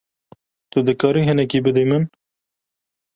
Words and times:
Tu 0.71 0.79
dikarî 0.87 1.21
hinekî 1.29 1.59
bidî 1.65 1.85
min? 1.89 2.03